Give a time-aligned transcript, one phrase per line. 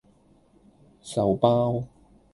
[1.03, 1.85] 壽包